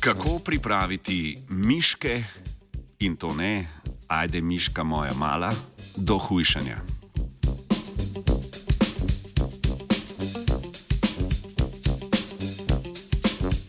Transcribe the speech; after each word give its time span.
Kako 0.00 0.38
pripraviti 0.44 1.38
miške, 1.48 2.24
in 2.98 3.16
to 3.16 3.34
ne, 3.34 3.66
ajde 4.08 4.40
miška 4.40 4.84
moja 4.84 5.12
mala, 5.14 5.52
do 5.96 6.18
hujšanja? 6.18 6.76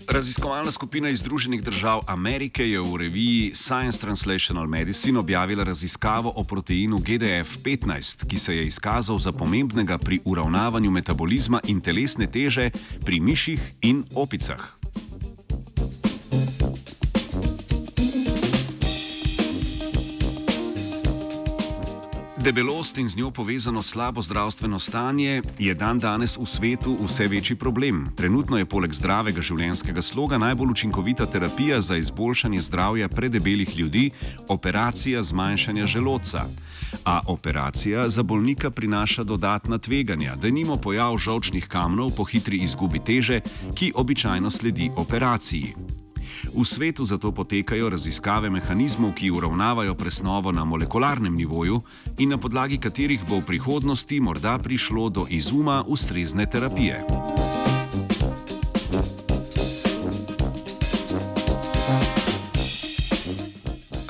Raziskovalna 0.07 0.71
skupina 0.71 1.09
iz 1.09 1.19
Združenih 1.19 1.63
držav 1.63 1.99
Amerike 2.07 2.69
je 2.69 2.79
v 2.79 2.97
reviji 2.97 3.51
Science 3.53 3.99
Translational 3.99 4.67
Medicine 4.67 5.19
objavila 5.19 5.63
raziskavo 5.63 6.33
o 6.35 6.43
proteinu 6.43 6.99
GDF-15, 6.99 8.27
ki 8.27 8.39
se 8.39 8.55
je 8.55 8.67
izkazal 8.67 9.19
za 9.19 9.31
pomembnega 9.31 9.97
pri 9.97 10.19
uravnavanju 10.25 10.91
metabolizma 10.91 11.59
in 11.67 11.81
telesne 11.81 12.27
teže 12.27 12.71
pri 13.05 13.19
miših 13.19 13.59
in 13.81 14.03
opicah. 14.15 14.81
Debelost 22.41 22.97
in 22.97 23.09
z 23.09 23.17
njo 23.17 23.31
povezano 23.31 23.83
slabo 23.83 24.21
zdravstveno 24.21 24.79
stanje 24.79 25.41
je 25.59 25.73
dan 25.73 25.99
danes 25.99 26.37
v 26.37 26.45
svetu 26.45 26.97
vse 27.05 27.27
večji 27.27 27.55
problem. 27.55 28.09
Trenutno 28.17 28.57
je 28.57 28.65
poleg 28.65 28.93
zdravega 28.93 29.41
življenjskega 29.41 30.01
sloga 30.01 30.37
najbolj 30.37 30.71
učinkovita 30.71 31.25
terapija 31.25 31.81
za 31.81 31.97
izboljšanje 31.97 32.61
zdravja 32.61 33.09
predebelih 33.09 33.77
ljudi 33.77 34.09
operacija 34.47 35.23
zmanjšanja 35.23 35.85
želodca. 35.85 36.45
A 37.05 37.19
operacija 37.27 38.09
za 38.09 38.23
bolnika 38.23 38.69
prinaša 38.69 39.23
dodatna 39.23 39.77
tveganja, 39.77 40.35
da 40.35 40.49
nimo 40.49 40.77
pojav 40.77 41.17
žolčnih 41.17 41.67
kamnov 41.67 42.15
po 42.17 42.23
hitri 42.23 42.57
izgubi 42.57 42.99
teže, 42.99 43.41
ki 43.75 43.93
običajno 43.95 44.49
sledi 44.49 44.91
operaciji. 44.95 46.00
V 46.53 46.65
svetu 46.65 47.05
zato 47.05 47.31
potekajo 47.31 47.89
raziskave 47.89 48.49
mehanizmov, 48.49 49.13
ki 49.13 49.31
uravnavajo 49.31 49.95
presnovo 49.95 50.51
na 50.51 50.65
molekularnem 50.65 51.35
nivoju 51.35 51.81
in 52.17 52.29
na 52.29 52.37
podlagi 52.37 52.77
katerih 52.77 53.21
bo 53.29 53.39
v 53.39 53.45
prihodnosti 53.45 54.19
morda 54.19 54.57
prišlo 54.57 55.09
do 55.09 55.25
izuma 55.29 55.83
ustrezne 55.87 56.45
terapije. 56.45 57.05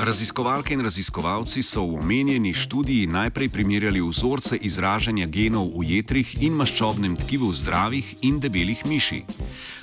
Raziskovalke 0.01 0.73
in 0.73 0.81
raziskovalci 0.81 1.61
so 1.63 1.85
v 1.85 1.99
omenjeni 2.01 2.53
študiji 2.53 3.07
najprej 3.07 3.49
primerjali 3.49 4.01
vzorce 4.01 4.57
izražanja 4.57 5.27
genov 5.27 5.69
v 5.77 5.85
jetrih 5.87 6.41
in 6.41 6.57
maščobnem 6.57 7.15
tkivu 7.15 7.53
zdravih 7.53 8.15
in 8.25 8.39
debelih 8.41 8.81
miši. 8.85 9.21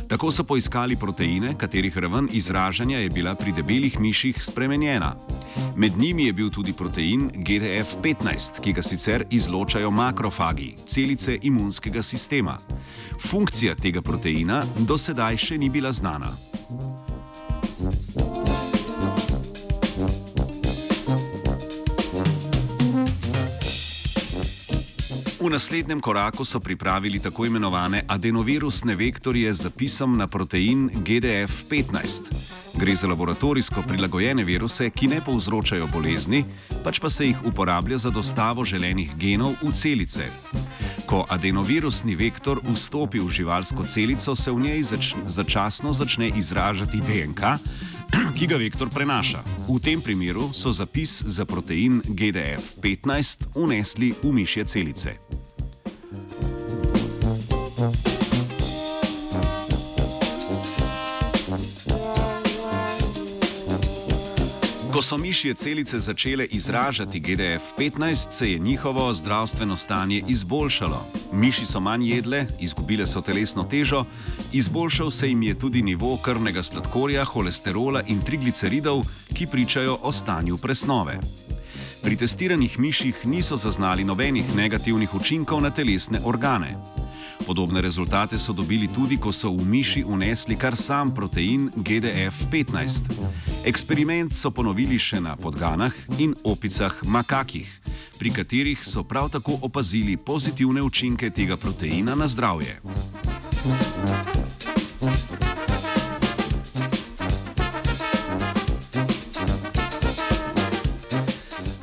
Tako 0.09 0.31
so 0.31 0.45
poiskali 0.45 0.97
proteine, 0.97 1.55
katerih 1.59 1.99
raven 1.99 2.29
izražanja 2.33 2.99
je 2.99 3.11
bila 3.11 3.35
pri 3.35 3.53
debelih 3.53 4.01
miših 4.01 4.43
spremenjena. 4.43 5.15
Med 5.77 5.99
njimi 5.99 6.25
je 6.25 6.33
bil 6.33 6.51
tudi 6.51 6.73
protein 6.73 7.31
GDF-15, 7.35 8.61
ki 8.61 8.73
ga 8.73 8.83
sicer 8.83 9.25
izločajo 9.31 9.91
makrofagi, 9.91 10.75
celice 10.87 11.39
imunskega 11.43 12.03
sistema. 12.03 12.59
Funkcija 13.21 13.75
tega 13.75 14.03
proteina 14.03 14.65
do 14.79 14.99
sedaj 14.99 15.37
še 15.37 15.59
ni 15.59 15.69
bila 15.69 15.93
znana. 15.93 16.48
V 25.39 25.51
naslednjem 25.51 26.01
koraku 26.01 26.45
so 26.45 26.61
pripravili 26.61 27.21
tako 27.23 27.47
imenovane 27.47 28.03
adenovirusne 28.09 28.95
vektorje 28.95 29.53
z 29.53 29.63
zapisom 29.63 30.17
na 30.19 30.27
protein 30.27 30.91
GDF-15. 30.91 32.21
Gre 32.75 32.95
za 32.95 33.07
laboratorijsko 33.07 33.83
prilagojene 33.89 34.45
viruse, 34.45 34.91
ki 34.91 35.07
ne 35.07 35.21
povzročajo 35.21 35.87
bolezni, 35.93 36.45
pač 36.85 36.99
pa 36.99 37.11
se 37.11 37.27
jih 37.27 37.47
uporablja 37.47 37.99
za 37.99 38.11
dostavo 38.11 38.65
želenih 38.65 39.15
genov 39.17 39.55
v 39.63 39.73
celice. 39.73 40.27
Ko 41.07 41.25
adenovirusni 41.29 42.17
vektor 42.17 42.59
vstopi 42.73 43.21
v 43.21 43.31
živalsko 43.31 43.87
celico, 43.87 44.35
se 44.35 44.51
v 44.51 44.61
njej 44.61 44.83
zač 44.83 45.15
začasno 45.27 45.93
začne 45.93 46.33
izražati 46.35 47.01
DNK, 47.01 47.41
ki 48.39 48.47
ga 48.47 48.57
vektor 48.57 48.91
prenaša. 48.91 49.43
V 49.69 49.79
tem 49.79 50.01
primeru 50.01 50.51
so 50.53 50.73
zapis 50.73 51.23
za 51.27 51.45
protein 51.45 52.03
GDF-15 52.03 53.55
unesli 53.55 54.15
v 54.23 54.33
mišje 54.33 54.65
celice. 54.65 55.38
Ko 64.99 65.03
so 65.03 65.17
mišje 65.17 65.55
celice 65.55 65.99
začele 65.99 66.45
izražati 66.45 67.21
GDF-15, 67.21 68.31
se 68.31 68.51
je 68.51 68.59
njihovo 68.59 69.13
zdravstveno 69.13 69.77
stanje 69.77 70.23
izboljšalo. 70.29 71.07
Miši 71.33 71.67
so 71.67 71.81
manj 71.81 72.09
jedle, 72.09 72.47
izgubile 72.61 73.07
so 73.07 73.21
telesno 73.21 73.65
težo, 73.65 74.05
izboljšal 74.53 75.11
se 75.11 75.29
jim 75.29 75.43
je 75.43 75.59
tudi 75.59 75.83
nivo 75.83 76.17
krvnega 76.17 76.63
sladkorja, 76.63 77.25
holesterola 77.25 78.03
in 78.07 78.21
trigliceridov, 78.21 79.05
ki 79.35 79.47
pričajo 79.47 79.99
o 80.03 80.13
stanju 80.13 80.57
presnove. 80.57 81.21
Pri 82.03 82.17
testiranih 82.17 82.79
miših 82.79 83.27
niso 83.27 83.57
zaznali 83.57 84.05
nobenih 84.05 84.57
negativnih 84.57 85.15
učinkov 85.15 85.61
na 85.63 85.71
telesne 85.71 86.21
organe. 86.25 86.75
Podobne 87.47 87.81
rezultate 87.81 88.39
so 88.39 88.53
dobili 88.53 88.89
tudi, 88.89 89.17
ko 89.17 89.33
so 89.33 89.51
v 89.51 89.65
miši 89.65 90.05
unesli 90.05 90.57
kar 90.57 90.77
sam 90.77 91.15
protein 91.15 91.71
GDF-15. 91.77 93.13
Eksperiment 93.65 94.35
so 94.35 94.51
ponovili 94.51 94.99
še 94.99 95.21
na 95.21 95.37
podganah 95.37 95.95
in 96.19 96.35
opicah 96.45 96.95
makakih, 97.03 97.69
pri 98.19 98.31
katerih 98.31 98.85
so 98.85 99.05
prav 99.05 99.31
tako 99.31 99.59
opazili 99.63 100.17
pozitivne 100.17 100.83
učinke 100.83 101.31
tega 101.31 101.57
proteina 101.57 102.15
na 102.15 102.27
zdravje. 102.27 102.81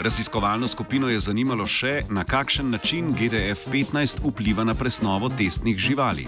Raziskovalno 0.05 0.67
skupino 0.67 1.07
je 1.09 1.19
zanimalo 1.19 1.65
še, 1.65 2.03
na 2.13 2.21
kakšen 2.23 2.67
način 2.69 3.07
GDF-15 3.17 4.19
vpliva 4.21 4.61
na 4.63 4.75
presnovo 4.77 5.31
testnih 5.33 5.77
živali. 5.81 6.27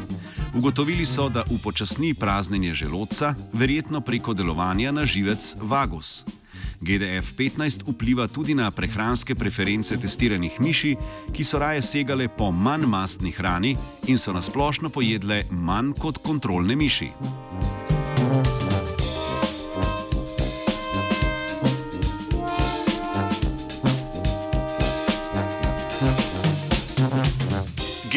Ugotovili 0.58 1.06
so, 1.06 1.28
da 1.30 1.44
upočasni 1.54 2.16
praznjenje 2.18 2.74
želodca, 2.74 3.36
verjetno 3.54 4.02
preko 4.02 4.34
delovanja 4.34 4.92
na 4.92 5.06
živec 5.06 5.54
vagus. 5.62 6.26
GDF-15 6.82 7.86
vpliva 7.86 8.28
tudi 8.28 8.58
na 8.58 8.72
prehranske 8.72 9.36
preference 9.36 9.98
testiranih 9.98 10.58
miši, 10.60 10.96
ki 11.34 11.44
so 11.44 11.62
raje 11.62 11.86
segale 11.86 12.28
po 12.28 12.50
manj 12.52 12.90
mastni 12.90 13.32
hrani 13.32 13.78
in 14.08 14.18
so 14.18 14.34
nasplošno 14.34 14.90
pojedle 14.90 15.44
manj 15.52 15.94
kot 16.02 16.18
kontrolne 16.26 16.76
miši. 16.76 17.14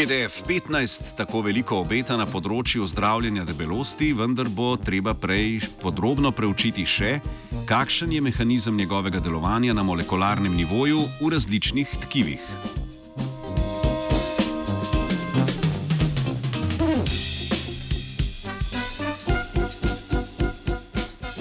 GDF-15 0.01 1.17
tako 1.17 1.43
veliko 1.45 1.83
obeta 1.83 2.17
na 2.17 2.25
področju 2.25 2.87
zdravljenja 2.89 3.43
debelosti, 3.45 4.15
vendar 4.17 4.49
bo 4.49 4.71
treba 4.81 5.13
prej 5.13 5.59
podrobno 5.83 6.31
preučiti 6.33 6.87
še, 6.89 7.19
kakšen 7.69 8.15
je 8.17 8.23
mehanizem 8.25 8.81
njegovega 8.81 9.21
delovanja 9.21 9.77
na 9.77 9.85
molekularnem 9.85 10.57
nivoju 10.57 11.05
v 11.21 11.31
različnih 11.37 11.93
tkivih. 12.07 12.49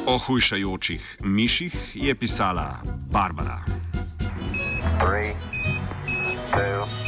O 0.03 0.19
hujšajočih 0.27 1.23
miših 1.23 1.79
je 1.95 2.11
pisala 2.11 2.73
Barbara. 3.07 3.63
Three. 4.99 6.98